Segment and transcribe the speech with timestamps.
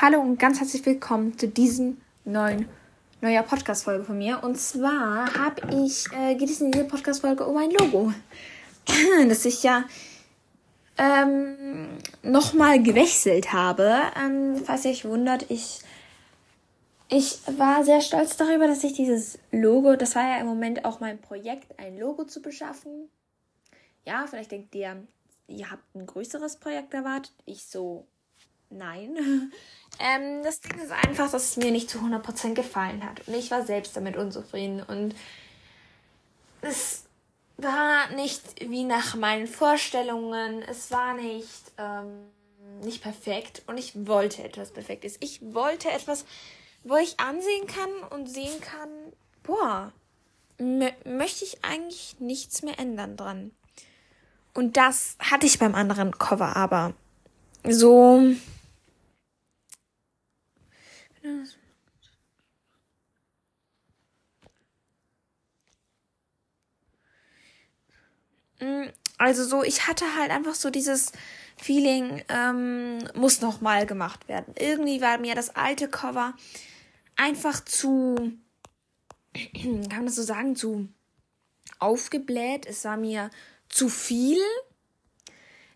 [0.00, 2.68] Hallo und ganz herzlich willkommen zu diesem neuen
[3.20, 4.44] neuer Podcast-Folge von mir.
[4.44, 8.12] Und zwar habe ich, äh, geht es in dieser Podcast-Folge um ein Logo,
[9.28, 9.82] das ich ja
[10.98, 11.88] ähm,
[12.22, 13.92] nochmal gewechselt habe.
[14.16, 15.80] Ähm, falls ihr euch wundert, ich,
[17.08, 21.00] ich war sehr stolz darüber, dass ich dieses Logo, das war ja im Moment auch
[21.00, 23.10] mein Projekt, ein Logo zu beschaffen.
[24.04, 25.04] Ja, vielleicht denkt ihr,
[25.48, 27.34] ihr habt ein größeres Projekt erwartet.
[27.46, 28.06] Ich so,
[28.70, 29.50] nein.
[29.98, 33.26] ähm, das Ding ist einfach, dass es mir nicht zu 100% gefallen hat.
[33.26, 34.82] Und ich war selbst damit unzufrieden.
[34.82, 35.14] Und
[36.62, 37.04] es
[37.56, 40.62] war nicht wie nach meinen Vorstellungen.
[40.62, 42.28] Es war nicht, ähm,
[42.82, 43.62] nicht perfekt.
[43.66, 45.16] Und ich wollte etwas Perfektes.
[45.20, 46.24] Ich wollte etwas,
[46.84, 48.88] wo ich ansehen kann und sehen kann,
[49.42, 49.92] boah,
[50.58, 53.52] möchte ich eigentlich nichts mehr ändern dran.
[54.54, 56.94] Und das hatte ich beim anderen Cover aber
[57.64, 58.22] so
[69.18, 71.12] also so, ich hatte halt einfach so dieses
[71.56, 74.54] Feeling, ähm, muss nochmal gemacht werden.
[74.58, 76.34] Irgendwie war mir das alte Cover
[77.16, 78.38] einfach zu,
[79.34, 80.88] kann man das so sagen, zu
[81.80, 82.66] aufgebläht.
[82.66, 83.30] Es war mir
[83.68, 84.38] zu viel.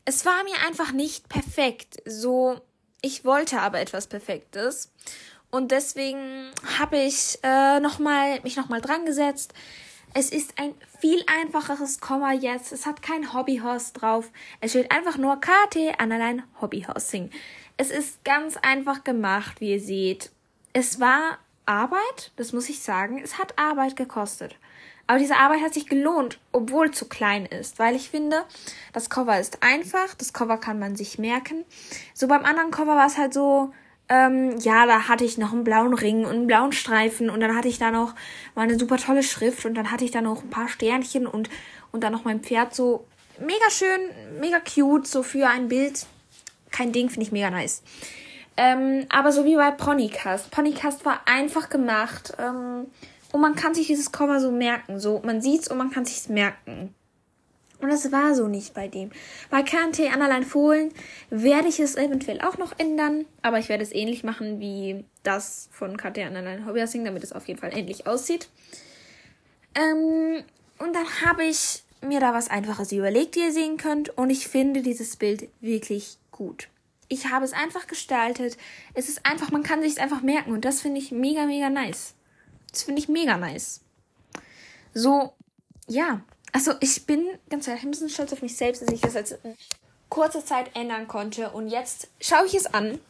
[0.04, 1.96] Es war mir einfach nicht perfekt.
[2.06, 2.60] So,
[3.02, 4.92] ich wollte aber etwas Perfektes.
[5.54, 9.52] Und deswegen habe ich äh, noch mal, mich nochmal dran gesetzt.
[10.14, 12.72] Es ist ein viel einfacheres Komma jetzt.
[12.72, 14.30] Es hat kein Hobbyhorse drauf.
[14.62, 17.28] Es steht einfach nur KT Annaline Hobbyhousing.
[17.76, 20.30] Es ist ganz einfach gemacht, wie ihr seht.
[20.72, 23.20] Es war Arbeit, das muss ich sagen.
[23.22, 24.56] Es hat Arbeit gekostet.
[25.06, 28.44] Aber diese Arbeit hat sich gelohnt, obwohl zu klein ist, weil ich finde,
[28.94, 31.66] das Cover ist einfach, das Cover kann man sich merken.
[32.14, 33.74] So beim anderen Cover war es halt so,
[34.12, 37.56] ähm, ja, da hatte ich noch einen blauen Ring und einen blauen Streifen und dann
[37.56, 38.14] hatte ich da noch
[38.54, 41.48] mal eine super tolle Schrift und dann hatte ich da noch ein paar Sternchen und,
[41.92, 43.06] und dann noch mein Pferd so
[43.40, 44.00] mega schön,
[44.38, 46.04] mega cute, so für ein Bild.
[46.70, 47.82] Kein Ding, finde ich mega nice.
[48.58, 50.50] Ähm, aber so wie bei Ponycast.
[50.50, 52.34] Ponycast war einfach gemacht.
[52.38, 52.88] Ähm,
[53.32, 55.00] und man kann sich dieses Cover so merken.
[55.00, 56.94] So, man sieht's und man kann sich's merken.
[57.82, 59.10] Und das war so nicht bei dem.
[59.50, 60.92] Bei KNT Annaline Fohlen
[61.30, 65.68] werde ich es eventuell auch noch ändern, aber ich werde es ähnlich machen wie das
[65.72, 68.48] von KNT Annaline Hobbyhousing, damit es auf jeden Fall ähnlich aussieht.
[69.74, 70.44] Ähm,
[70.78, 74.46] und dann habe ich mir da was Einfaches überlegt, wie ihr sehen könnt, und ich
[74.46, 76.68] finde dieses Bild wirklich gut.
[77.08, 78.56] Ich habe es einfach gestaltet.
[78.94, 81.68] Es ist einfach, man kann sich es einfach merken und das finde ich mega, mega
[81.68, 82.14] nice.
[82.70, 83.80] Das finde ich mega nice.
[84.94, 85.32] So,
[85.88, 89.14] ja, also ich bin ganz ehrlich ein bisschen stolz auf mich selbst, dass ich das
[89.14, 89.56] jetzt in
[90.08, 91.50] kurzer Zeit ändern konnte.
[91.50, 93.00] Und jetzt schaue ich es an.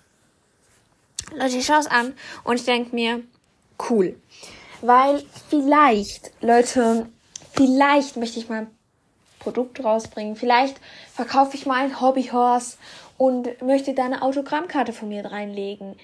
[1.35, 2.15] Leute, ich schaue es an
[2.45, 3.23] und ich denke mir,
[3.91, 4.17] cool.
[4.81, 7.09] Weil vielleicht, Leute,
[7.53, 8.79] vielleicht möchte ich mal ein
[9.41, 10.37] Produkt rausbringen.
[10.37, 10.77] Vielleicht
[11.13, 12.77] verkaufe ich mal ein Hobbyhorse
[13.19, 15.97] und möchte da eine Autogrammkarte von mir reinlegen.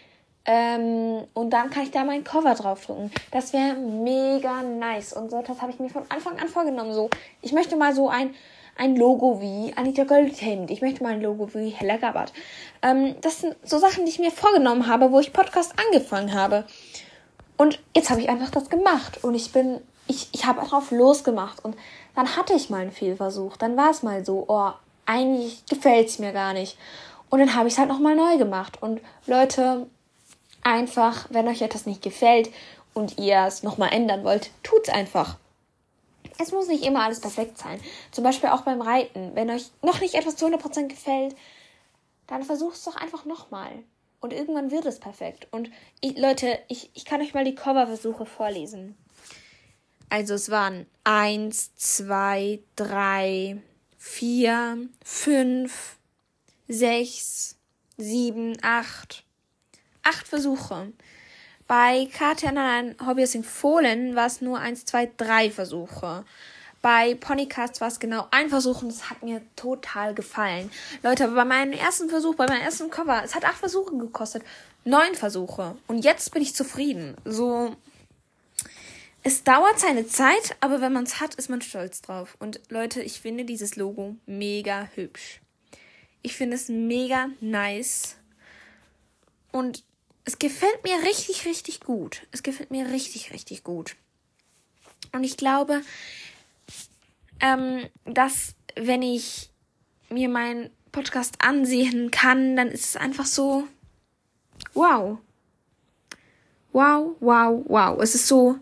[0.50, 3.10] Ähm, und dann kann ich da mein Cover draufdrücken.
[3.30, 5.12] Das wäre mega nice.
[5.12, 6.94] Und so das habe ich mir von Anfang an vorgenommen.
[6.94, 7.10] So,
[7.42, 8.34] ich möchte mal so ein,
[8.78, 10.70] ein Logo wie Anita Goldhemd.
[10.70, 12.32] Ich möchte mal ein Logo wie Hella Gabbard.
[12.80, 16.64] Ähm, das sind so Sachen, die ich mir vorgenommen habe, wo ich Podcast angefangen habe.
[17.58, 19.22] Und jetzt habe ich einfach das gemacht.
[19.22, 21.62] Und ich bin, ich, ich habe drauf losgemacht.
[21.62, 21.76] Und
[22.14, 23.58] dann hatte ich mal einen Fehlversuch.
[23.58, 24.70] Dann war es mal so, oh,
[25.04, 26.78] eigentlich gefällt es mir gar nicht.
[27.28, 28.80] Und dann habe ich es halt nochmal neu gemacht.
[28.80, 29.88] Und Leute,
[30.68, 32.50] einfach, wenn euch etwas nicht gefällt
[32.94, 35.36] und ihr es nochmal ändern wollt, tut's einfach.
[36.38, 37.80] Es muss nicht immer alles perfekt sein.
[38.12, 39.32] Zum Beispiel auch beim Reiten.
[39.34, 41.34] Wenn euch noch nicht etwas zu 100% gefällt,
[42.28, 43.70] dann versucht es doch einfach nochmal.
[44.20, 45.48] Und irgendwann wird es perfekt.
[45.50, 45.70] Und
[46.00, 48.96] ich, Leute, ich, ich kann euch mal die Coverversuche vorlesen.
[50.10, 53.58] Also es waren eins, zwei, drei,
[53.96, 55.96] vier, fünf,
[56.66, 57.56] sechs,
[57.96, 59.24] sieben, acht,
[60.08, 60.92] acht Versuche.
[61.66, 66.24] Bei KTN Hobbyhousing Fohlen war es nur eins, zwei, drei Versuche.
[66.80, 70.70] Bei Ponycast war es genau ein Versuch und es hat mir total gefallen.
[71.02, 74.44] Leute, aber bei meinem ersten Versuch, bei meinem ersten Cover, es hat acht Versuche gekostet.
[74.84, 75.76] Neun Versuche.
[75.88, 77.16] Und jetzt bin ich zufrieden.
[77.24, 77.76] So.
[79.24, 82.36] Es dauert seine Zeit, aber wenn man es hat, ist man stolz drauf.
[82.38, 85.40] Und Leute, ich finde dieses Logo mega hübsch.
[86.22, 88.16] Ich finde es mega nice.
[89.50, 89.82] Und
[90.28, 92.26] es gefällt mir richtig, richtig gut.
[92.32, 93.96] Es gefällt mir richtig, richtig gut.
[95.12, 95.80] Und ich glaube,
[97.40, 99.48] ähm, dass wenn ich
[100.10, 103.66] mir meinen Podcast ansehen kann, dann ist es einfach so
[104.74, 105.16] wow.
[106.74, 107.98] Wow, wow, wow.
[108.02, 108.58] Es ist so,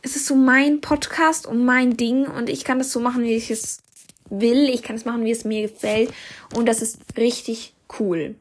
[0.00, 3.34] es ist so mein Podcast und mein Ding und ich kann das so machen, wie
[3.34, 3.82] ich es
[4.30, 4.70] will.
[4.70, 6.10] Ich kann es machen, wie es mir gefällt
[6.54, 8.36] und das ist richtig cool.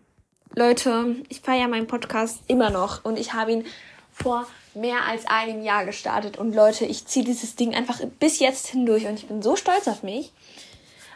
[0.55, 3.65] Leute, ich feiere meinen Podcast immer noch und ich habe ihn
[4.11, 4.45] vor
[4.75, 6.38] mehr als einem Jahr gestartet.
[6.38, 9.88] Und Leute, ich ziehe dieses Ding einfach bis jetzt hindurch und ich bin so stolz
[9.88, 10.31] auf mich.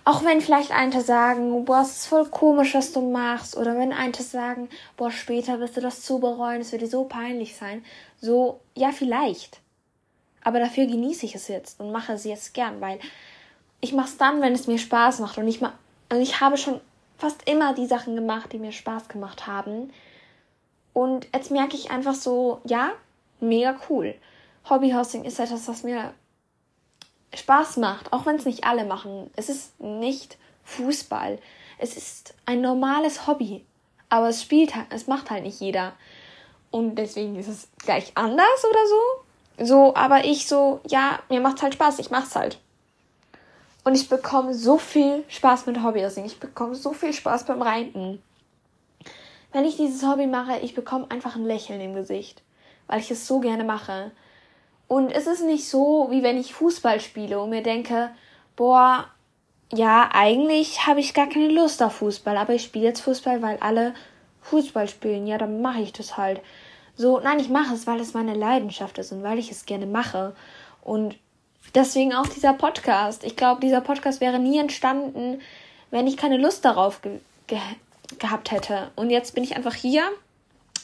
[0.06, 3.56] Auch wenn vielleicht einige sagen, boah, es ist voll komisch, was du machst.
[3.56, 7.04] Oder wenn einige sagen, boah, später wirst du das zu bereuen, es wird dir so
[7.04, 7.86] peinlich sein.
[8.20, 9.60] So, ja, vielleicht.
[10.44, 13.00] Aber dafür genieße ich es jetzt und mache es jetzt gern, weil
[13.82, 15.38] ich mache es dann, wenn es mir Spaß macht.
[15.38, 15.74] Und ich, ma
[16.10, 16.80] und ich habe schon
[17.18, 19.92] fast immer die Sachen gemacht, die mir Spaß gemacht haben.
[20.94, 22.92] Und jetzt merke ich einfach so, ja,
[23.40, 24.16] mega cool.
[24.70, 26.14] Hobbyhosting ist etwas, was mir
[27.34, 29.30] Spaß macht, auch wenn es nicht alle machen.
[29.36, 31.40] Es ist nicht Fußball.
[31.78, 33.66] Es ist ein normales Hobby.
[34.10, 35.94] Aber es spielt halt, es macht halt nicht jeder.
[36.72, 39.66] Und deswegen ist es gleich anders oder so.
[39.66, 42.60] So, aber ich so, ja, mir macht halt Spaß, ich mach's halt.
[43.88, 46.26] Und ich bekomme so viel Spaß mit Hobbyhosting.
[46.26, 48.22] Ich bekomme so viel Spaß beim Reiten.
[49.54, 52.42] Wenn ich dieses Hobby mache, ich bekomme einfach ein Lächeln im Gesicht
[52.88, 54.12] weil ich es so gerne mache.
[54.88, 58.10] Und es ist nicht so, wie wenn ich Fußball spiele und mir denke,
[58.56, 59.06] boah,
[59.74, 63.58] ja, eigentlich habe ich gar keine Lust auf Fußball, aber ich spiele jetzt Fußball, weil
[63.60, 63.94] alle
[64.42, 65.28] Fußball spielen.
[65.28, 66.42] Ja, dann mache ich das halt.
[66.96, 69.86] So, nein, ich mache es, weil es meine Leidenschaft ist und weil ich es gerne
[69.86, 70.34] mache.
[70.82, 71.18] Und
[71.76, 73.24] deswegen auch dieser Podcast.
[73.24, 75.42] Ich glaube, dieser Podcast wäre nie entstanden,
[75.92, 77.60] wenn ich keine Lust darauf ge ge
[78.20, 78.90] gehabt hätte.
[78.96, 80.04] Und jetzt bin ich einfach hier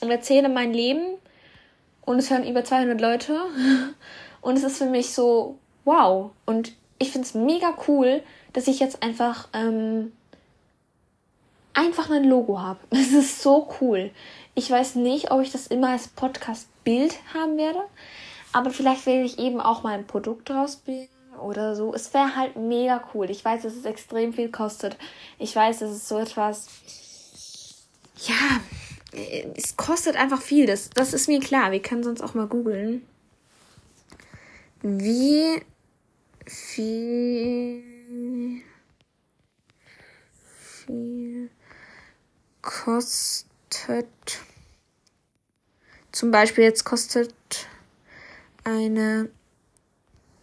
[0.01, 1.15] und erzähle mein Leben
[2.05, 3.39] und es hören über 200 Leute.
[4.41, 6.31] Und es ist für mich so, wow.
[6.45, 8.21] Und ich finde es mega cool,
[8.51, 10.11] dass ich jetzt einfach, ähm,
[11.73, 12.79] einfach ein Logo habe.
[12.89, 14.11] Es ist so cool.
[14.53, 17.79] Ich weiß nicht, ob ich das immer als Podcast-Bild haben werde.
[18.53, 21.09] Aber vielleicht werde ich eben auch mal ein Produkt draus bilden
[21.41, 21.93] oder so.
[21.93, 23.29] Es wäre halt mega cool.
[23.29, 24.97] Ich weiß, dass es extrem viel kostet.
[25.39, 26.67] Ich weiß, dass es so etwas.
[28.27, 28.61] Ja,
[29.55, 30.67] es kostet einfach viel.
[30.67, 31.71] Das, das ist mir klar.
[31.71, 33.05] Wir können sonst auch mal googeln.
[34.83, 35.61] Wie
[36.45, 37.81] viel,
[40.85, 41.49] viel
[42.61, 44.07] kostet
[46.11, 47.33] zum Beispiel jetzt kostet
[48.73, 49.29] eine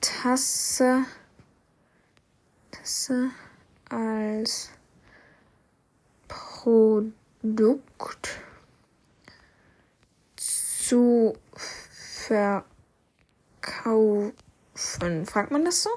[0.00, 1.04] Tasse
[2.70, 3.30] Tasse
[3.88, 4.70] als
[6.28, 8.38] Produkt
[10.36, 12.66] zu verkaufen.
[15.26, 15.90] Fragt man das so?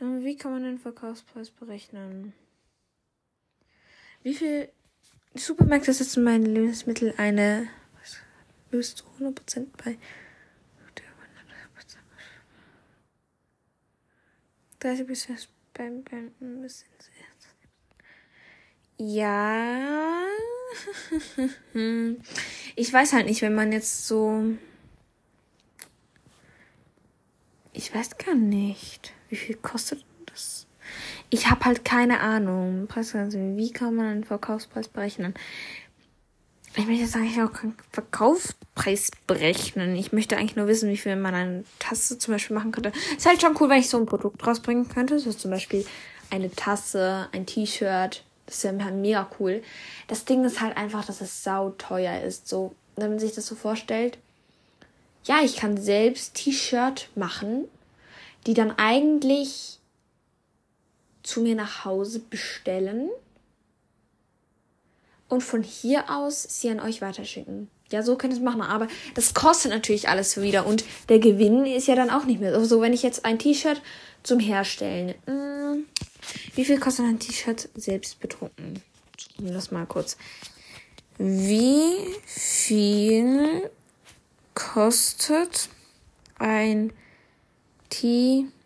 [0.00, 2.32] Wie kann man den Verkaufspreis berechnen?
[4.22, 4.70] Wie viel
[5.34, 7.68] Supermärkte setzen meine Lebensmittel eine
[8.70, 9.98] löst zu 100% bei
[14.80, 15.28] 30 bis
[15.74, 16.02] beim,
[16.62, 17.20] bisschen sehr.
[18.98, 20.26] Ja.
[22.76, 24.56] ich weiß halt nicht, wenn man jetzt so.
[27.72, 29.12] Ich weiß gar nicht.
[29.28, 30.66] Wie viel kostet das?
[31.30, 32.88] Ich habe halt keine Ahnung.
[32.88, 35.34] Wie kann man einen Verkaufspreis berechnen?
[36.76, 39.96] Ich möchte jetzt eigentlich auch keinen Verkaufspreis berechnen.
[39.96, 42.92] Ich möchte eigentlich nur wissen, wie viel man eine Tasse zum Beispiel machen könnte.
[43.16, 45.18] Ist halt schon cool, wenn ich so ein Produkt rausbringen könnte.
[45.18, 45.84] So zum Beispiel
[46.30, 49.62] eine Tasse, ein T-Shirt, das ja mega cool.
[50.06, 52.48] Das Ding ist halt einfach, dass es sau teuer ist.
[52.48, 54.18] So, wenn man sich das so vorstellt.
[55.24, 57.64] Ja, ich kann selbst T-Shirt machen,
[58.46, 59.79] die dann eigentlich
[61.22, 63.10] zu mir nach Hause bestellen
[65.28, 67.70] und von hier aus sie an euch weiterschicken.
[67.90, 71.66] Ja, so könnt ihr es machen, aber das kostet natürlich alles wieder und der Gewinn
[71.66, 72.54] ist ja dann auch nicht mehr.
[72.54, 73.82] Also, wenn ich jetzt ein T-Shirt
[74.22, 75.84] zum Herstellen, mh, mm,
[76.54, 78.82] wie viel kostet ein T-Shirt selbst bedrucken?
[79.38, 80.16] Das mal kurz.
[81.18, 81.96] Wie
[82.26, 83.70] viel
[84.54, 85.68] kostet
[86.38, 86.92] ein
[87.88, 88.59] T-Shirt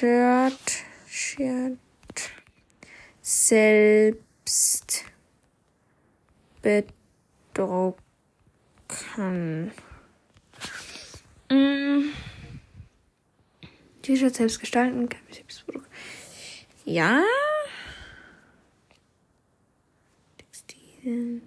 [0.00, 0.80] Shirt
[3.20, 5.04] selbst
[6.62, 8.00] bedrucken?
[11.50, 12.12] Mm.
[14.00, 15.10] T-Shirts selbst gestalten,
[16.86, 17.22] Ja.
[20.38, 21.42] Textilien.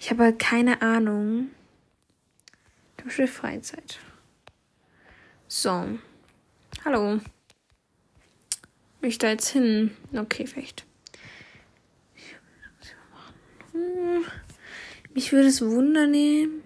[0.00, 1.50] Ich habe keine Ahnung.
[2.96, 3.98] Zum Freizeit.
[5.46, 5.98] So.
[6.86, 7.18] Hallo.
[9.00, 9.96] Will ich da jetzt hin?
[10.14, 10.86] Okay, vielleicht.
[15.12, 16.62] Mich würde es wundern nehmen.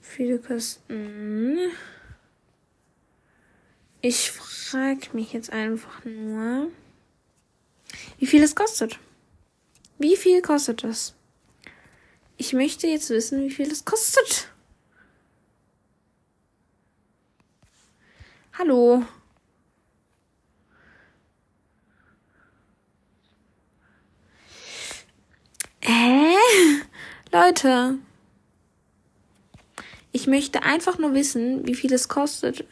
[0.00, 1.58] Viele kosten.
[4.00, 6.70] Ich frage mich jetzt einfach nur,
[8.18, 8.98] wie viel es kostet.
[9.98, 11.14] Wie viel kostet das?
[12.38, 14.53] Ich möchte jetzt wissen, wie viel es kostet.
[18.56, 19.02] Hallo.
[25.80, 26.36] Hä?
[27.32, 27.98] Leute.
[30.12, 32.64] Ich möchte einfach nur wissen, wie viel es kostet.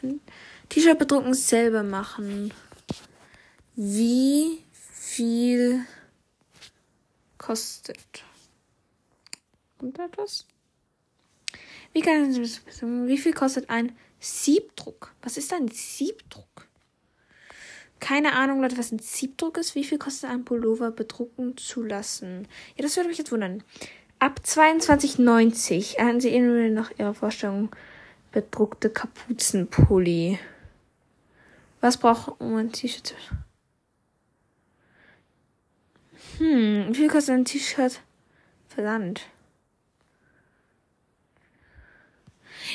[0.69, 2.53] T-Shirt bedrucken selber machen.
[3.75, 5.85] Wie viel
[7.37, 8.23] kostet?
[9.77, 10.47] Kommt da etwas?
[11.91, 13.91] Wie, kann, wie viel kostet ein
[14.23, 15.13] Siebdruck?
[15.21, 16.67] Was ist ein Siebdruck?
[17.99, 19.75] Keine Ahnung, Leute, was ein Siebdruck ist.
[19.75, 22.47] Wie viel kostet ein Pullover bedrucken zu lassen?
[22.77, 23.63] Ja, das würde mich jetzt wundern.
[24.19, 27.69] Ab 22,90 erhalten Sie individuell nach Ihrer Vorstellung
[28.31, 30.39] bedruckte Kapuzenpulli.
[31.81, 33.15] Was braucht um ein T-Shirt?
[36.37, 37.99] Hm, wie viel kostet ein T-Shirt?
[38.69, 39.27] Versand.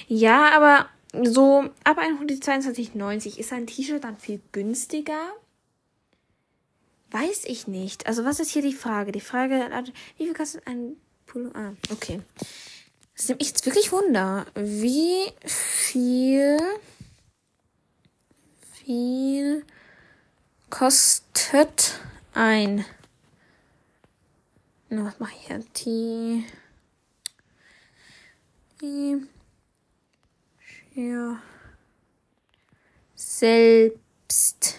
[0.06, 0.88] Ja, aber
[1.24, 5.32] so ab 122,90 ist ein T-Shirt dann viel günstiger.
[7.10, 8.06] Weiß ich nicht.
[8.06, 9.12] Also was ist hier die Frage?
[9.12, 9.70] Die Frage,
[10.16, 10.96] wie viel kostet ein
[11.26, 11.50] Pullo.
[11.54, 12.20] Ah, okay.
[13.16, 14.46] Das nimmt mich jetzt wirklich Wunder.
[14.54, 16.58] Wie viel,
[18.84, 19.64] viel
[20.70, 21.98] kostet
[22.34, 22.84] ein,
[24.88, 25.64] na, was mache ich hier?
[25.84, 26.44] Die,
[28.80, 29.26] die,
[30.98, 31.40] ja,
[33.14, 34.78] selbst,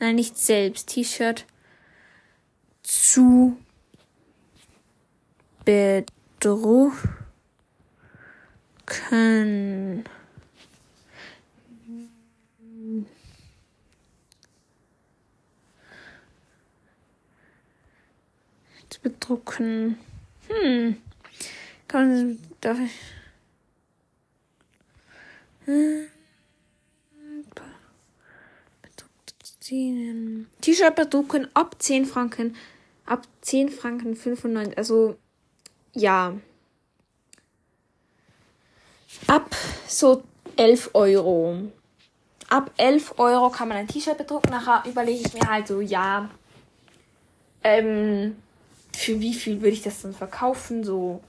[0.00, 1.46] nein, nicht selbst, T-Shirt
[2.82, 3.56] zu
[5.64, 6.92] bedrucken.
[19.04, 19.98] bedrucken.
[20.48, 20.96] Hm.
[21.86, 23.23] Kann man, darf ich.
[30.60, 32.56] T-Shirt bedrucken ab 10 Franken.
[33.06, 34.76] Ab 10 Franken 95.
[34.76, 35.16] Also
[35.94, 36.34] ja,
[39.26, 39.56] ab
[39.86, 40.22] so
[40.56, 41.56] 11 Euro.
[42.48, 44.50] Ab 11 Euro kann man ein T-Shirt bedrucken.
[44.50, 46.28] Nachher überlege ich mir halt so, ja,
[47.62, 48.36] ähm,
[48.92, 50.84] für wie viel würde ich das dann verkaufen?
[50.84, 51.20] So,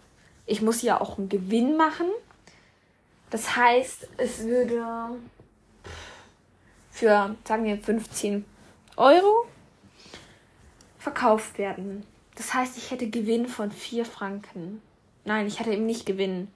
[0.46, 2.08] ich muss ja auch einen Gewinn machen.
[3.30, 4.86] Das heißt, es würde
[6.92, 8.46] für, sagen wir, 15
[8.96, 9.46] Euro
[10.98, 12.06] verkauft werden.
[12.36, 14.82] Das heißt, ich hätte Gewinn von 4 Franken.
[15.24, 16.50] Nein, ich hatte eben nicht Gewinn.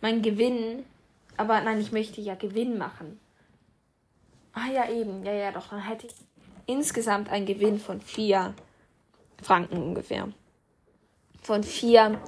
[0.00, 0.84] Mein Gewinn,
[1.36, 3.18] aber nein, ich möchte ja Gewinn machen.
[4.52, 6.14] Ah ja, eben, ja, ja, doch, dann hätte ich
[6.66, 8.54] insgesamt einen Gewinn von 4
[9.42, 10.28] Franken ungefähr.
[11.46, 12.18] Von 4,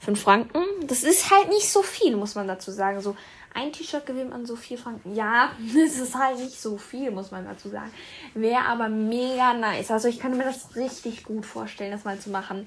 [0.00, 0.64] 5 Franken.
[0.86, 3.02] Das ist halt nicht so viel, muss man dazu sagen.
[3.02, 3.16] So
[3.52, 5.14] ein T-Shirt gewinnt man so 4 Franken.
[5.14, 7.92] Ja, das ist halt nicht so viel, muss man dazu sagen.
[8.32, 9.90] Wäre aber mega nice.
[9.90, 12.66] Also ich könnte mir das richtig gut vorstellen, das mal zu machen.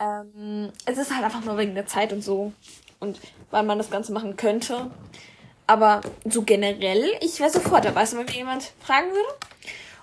[0.00, 2.52] Ähm, es ist halt einfach nur wegen der Zeit und so.
[3.00, 3.20] Und
[3.50, 4.90] weil man das Ganze machen könnte.
[5.66, 8.04] Aber so generell, ich wäre sofort dabei.
[8.04, 9.28] Du, wenn mir jemand fragen würde,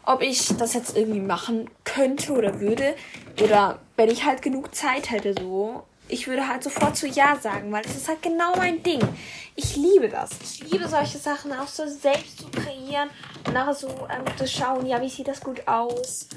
[0.04, 2.96] ob ich das jetzt irgendwie machen könnte oder würde.
[3.42, 7.72] Oder wenn ich halt genug Zeit hätte, so ich würde halt sofort zu Ja sagen,
[7.72, 9.00] weil es ist halt genau mein Ding.
[9.56, 10.32] Ich liebe das.
[10.42, 13.10] Ich liebe solche Sachen auch so selbst zu kreieren
[13.46, 16.28] und nachher so ähm, zu schauen, ja, wie sieht das gut aus.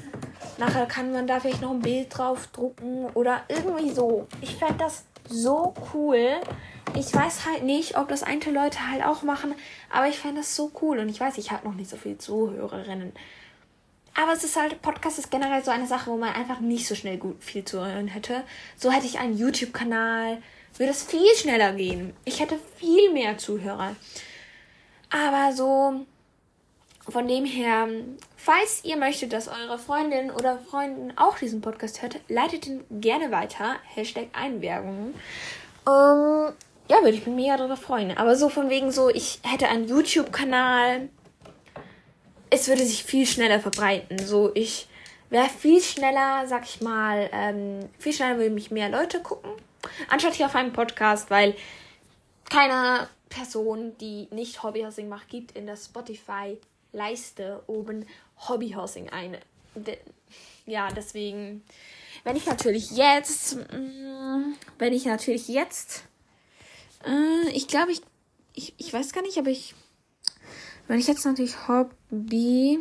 [0.59, 4.29] Nachher kann man da vielleicht noch ein Bild drauf drucken oder irgendwie so.
[4.43, 6.37] Ich fände das so cool.
[6.95, 9.55] Ich weiß halt nicht, ob das einige Leute halt auch machen,
[9.91, 12.19] aber ich fände das so cool und ich weiß, ich habe noch nicht so viele
[12.19, 13.13] Zuhörerinnen.
[14.15, 16.95] Aber es ist halt, Podcast ist generell so eine Sache, wo man einfach nicht so
[16.95, 18.45] schnell gut viel zu hören hätte.
[18.77, 20.41] So hätte ich einen YouTube-Kanal,
[20.77, 22.15] würde es viel schneller gehen.
[22.25, 23.97] Ich hätte viel mehr Zuhörer.
[25.11, 26.07] Aber so,
[27.09, 27.89] von dem her,
[28.37, 33.33] falls ihr möchtet, dass eure Freundin oder Freundin auch diesen Podcast hört, leitet ihn gerne
[33.33, 33.77] weiter.
[33.95, 35.15] Hashtag Einwerbung.
[35.87, 36.53] Ähm,
[36.89, 38.17] ja, würde ich mich mega darüber freuen.
[38.17, 41.09] Aber so von wegen so, ich hätte einen YouTube-Kanal
[42.51, 44.25] es würde sich viel schneller verbreiten.
[44.25, 44.89] So, ich
[45.31, 49.51] wäre viel schneller, sag ich mal, ähm, viel schneller würden mich mehr Leute gucken,
[50.09, 51.55] anstatt hier auf einem Podcast, weil
[52.49, 58.07] keiner Person, die nicht Hobbyhousing macht, gibt in der Spotify-Leiste oben
[58.49, 59.37] Hobbyhousing ein.
[60.67, 61.65] Ja, deswegen,
[62.23, 66.05] wenn ich natürlich jetzt, mm, wenn ich natürlich jetzt,
[67.05, 68.03] äh, ich glaube, ich,
[68.55, 69.75] ich, ich weiß gar nicht, aber ich,
[70.89, 72.79] wenn ich jetzt natürlich Hobby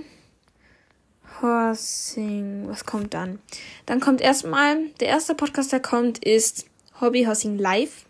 [1.41, 3.39] Horsing, was kommt dann?
[3.85, 6.65] Dann kommt erstmal, der erste Podcast, der kommt, ist
[7.01, 8.05] Hobby Horsing Live.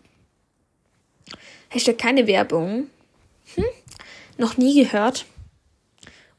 [1.68, 2.88] Hashtag keine Werbung.
[3.54, 3.64] Hm?
[4.38, 5.26] Noch nie gehört.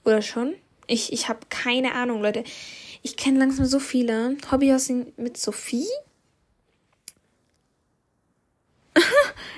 [0.03, 0.55] Oder schon?
[0.87, 2.43] Ich, ich habe keine Ahnung, Leute.
[3.01, 4.37] Ich kenne langsam so viele.
[4.51, 5.87] Hobbyhousing mit Sophie.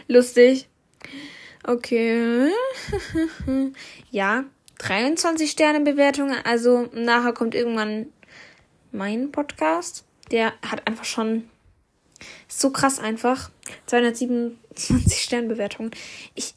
[0.08, 0.68] Lustig.
[1.68, 2.50] Okay.
[4.12, 4.46] ja,
[4.80, 6.38] 23 Sterne Bewertungen.
[6.46, 8.08] Also nachher kommt irgendwann
[8.94, 10.06] mein Podcast.
[10.32, 11.50] Der hat einfach schon
[12.48, 13.52] so krass einfach.
[13.88, 15.92] 227 Sternbewertungen.
[16.36, 16.54] Ich,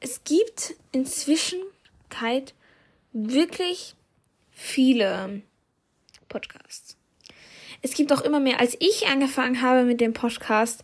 [0.00, 1.60] es gibt inzwischen
[3.12, 3.94] wirklich
[4.50, 5.42] viele
[6.28, 6.96] Podcasts.
[7.82, 8.60] Es gibt auch immer mehr.
[8.60, 10.82] Als ich angefangen habe mit dem Podcast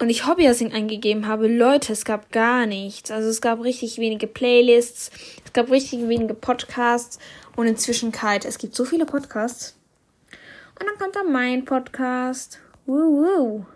[0.00, 3.10] und ich Hobbyhousing eingegeben habe, Leute, es gab gar nichts.
[3.10, 5.10] Also es gab richtig wenige Playlists,
[5.44, 7.18] es gab richtig wenige Podcasts
[7.54, 8.46] und inzwischen kalt.
[8.46, 9.76] Es gibt so viele Podcasts.
[10.78, 12.58] Und dann kommt da mein Podcast.
[12.86, 13.66] Woo, woo.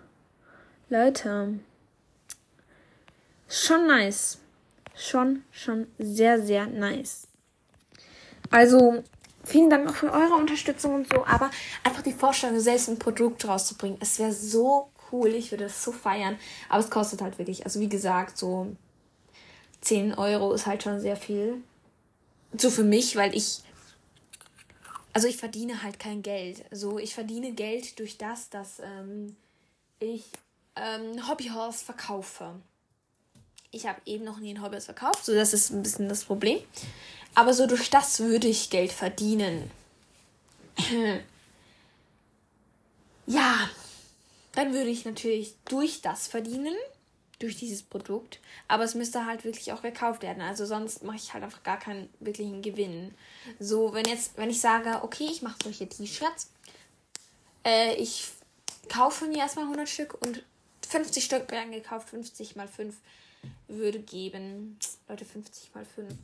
[0.88, 1.60] Leute.
[3.46, 4.38] Schon nice.
[4.96, 7.28] Schon, schon sehr, sehr nice.
[8.50, 9.04] Also,
[9.44, 11.50] vielen Dank auch für eure Unterstützung und so, aber
[11.82, 15.28] einfach die Vorstellung, selbst ein Produkt rauszubringen, es wäre so cool.
[15.28, 16.36] Ich würde das so feiern.
[16.68, 18.74] Aber es kostet halt wirklich, also wie gesagt, so
[19.82, 21.62] 10 Euro ist halt schon sehr viel.
[22.56, 23.62] So für mich, weil ich
[25.14, 26.64] also ich verdiene halt kein Geld.
[26.72, 29.36] So, ich verdiene Geld durch das, dass ähm,
[30.00, 30.24] ich
[30.74, 32.50] ähm, Hobbyhorse verkaufe.
[33.70, 36.58] Ich habe eben noch nie ein Hobbyhorse verkauft, so das ist ein bisschen das Problem.
[37.36, 39.70] Aber so durch das würde ich Geld verdienen.
[43.26, 43.70] ja,
[44.54, 46.74] dann würde ich natürlich durch das verdienen
[47.38, 48.40] durch dieses Produkt.
[48.68, 50.40] Aber es müsste halt wirklich auch gekauft werden.
[50.40, 53.14] Also sonst mache ich halt einfach gar keinen wirklichen Gewinn.
[53.58, 56.50] So, wenn jetzt, wenn ich sage, okay, ich mache solche T-Shirts,
[57.64, 58.28] äh, ich
[58.88, 60.42] kaufe mir erstmal 100 Stück und
[60.88, 62.94] 50 Stück werden gekauft, 50 mal 5
[63.68, 64.78] würde geben.
[65.08, 66.14] Leute, 50 mal 5.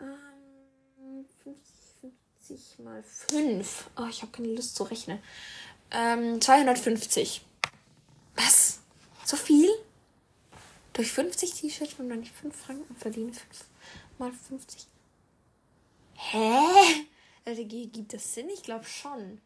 [0.00, 2.14] Ähm, 50,
[2.56, 3.90] 50 mal 5.
[3.96, 5.20] Oh, ich habe keine Lust zu rechnen.
[5.92, 7.42] Ähm, 250.
[8.36, 8.80] Was?
[9.24, 9.68] So viel?
[10.94, 13.32] Durch 50 T-Shirts und dann nicht 5 Franken verdienen.
[13.32, 13.46] 5
[14.18, 14.86] mal 50.
[16.14, 17.06] Hä?
[17.44, 18.48] Also, gibt das Sinn?
[18.48, 19.40] Ich glaube schon.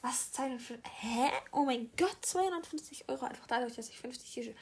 [0.00, 0.32] Was?
[0.32, 0.82] 250?
[1.00, 1.30] Hä?
[1.52, 4.58] Oh mein Gott, 250 Euro einfach dadurch, dass ich 50 T-Shirts.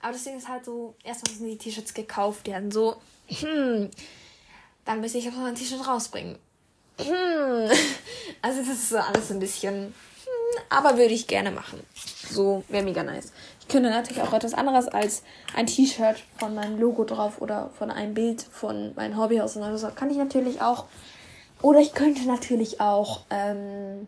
[0.00, 2.70] Aber Ding ist halt so, erstmal müssen die T-Shirts gekauft werden.
[2.70, 3.90] So, hm.
[4.84, 6.38] Dann müsste ich auch noch ein T-Shirt rausbringen.
[7.00, 7.70] Hm.
[8.42, 9.94] Also, das ist so alles ein bisschen.
[10.68, 11.80] Aber würde ich gerne machen.
[12.30, 13.32] So, wäre mega nice.
[13.60, 15.22] Ich könnte natürlich auch etwas anderes als
[15.54, 19.88] ein T-Shirt von meinem Logo drauf oder von einem Bild von meinem Hobbyhaus oder so.
[19.88, 20.84] Kann ich natürlich auch.
[21.62, 24.06] Oder ich könnte natürlich auch, ähm,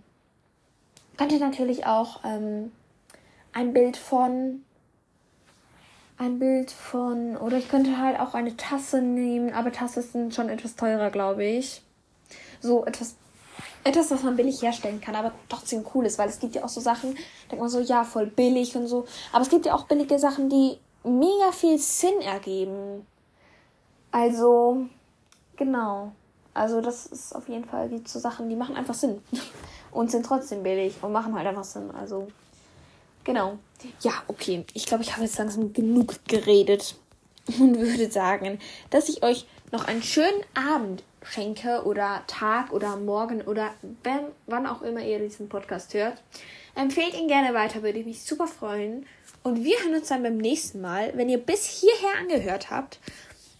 [1.16, 2.70] könnte natürlich auch ähm,
[3.52, 4.62] ein Bild von
[6.18, 10.48] ein Bild von oder ich könnte halt auch eine Tasse nehmen, aber Tasse sind schon
[10.48, 11.82] etwas teurer, glaube ich.
[12.60, 13.16] So etwas
[13.86, 16.68] etwas, was man billig herstellen kann, aber trotzdem cool ist, weil es gibt ja auch
[16.68, 17.14] so Sachen,
[17.50, 19.06] denkt man so, ja, voll billig und so.
[19.32, 23.06] Aber es gibt ja auch billige Sachen, die mega viel Sinn ergeben.
[24.10, 24.86] Also,
[25.56, 26.12] genau.
[26.52, 29.22] Also, das ist auf jeden Fall die so Sachen, die machen einfach Sinn.
[29.92, 31.90] Und sind trotzdem billig und machen halt einfach Sinn.
[31.90, 32.28] Also,
[33.24, 33.56] genau.
[34.02, 34.66] Ja, okay.
[34.74, 36.96] Ich glaube, ich habe jetzt langsam genug geredet
[37.58, 38.58] und würde sagen,
[38.90, 44.66] dass ich euch noch einen schönen Abend schenke oder Tag oder Morgen oder wenn, wann
[44.66, 46.22] auch immer ihr diesen Podcast hört.
[46.74, 49.06] Empfehlt ihn gerne weiter, würde ich mich super freuen.
[49.42, 51.12] Und wir hören uns dann beim nächsten Mal.
[51.14, 52.98] Wenn ihr bis hierher angehört habt,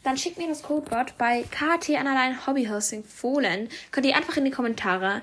[0.03, 3.69] dann schickt mir das Codewort bei KT Analein Hobbyhosting Fohlen.
[3.91, 5.23] Könnt ihr einfach in die Kommentare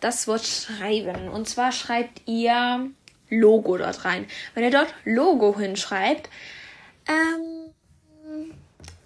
[0.00, 1.28] das Wort schreiben.
[1.28, 2.90] Und zwar schreibt ihr
[3.30, 4.26] Logo dort rein.
[4.54, 6.28] Wenn ihr dort Logo hinschreibt,
[7.06, 7.53] ähm,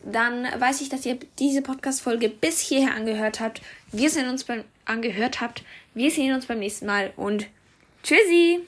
[0.04, 3.62] dann weiß ich, dass ihr diese Podcast-Folge bis hierher angehört habt.
[3.92, 5.64] Wir sehen uns beim angehört habt.
[5.94, 7.46] Wir sehen uns beim nächsten Mal und
[8.02, 8.60] tschüssi!